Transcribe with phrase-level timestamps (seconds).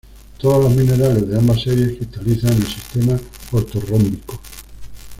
[0.39, 3.19] Todos los minerales de ambas series cristalizan en el sistema
[3.51, 4.41] ortorrómbico.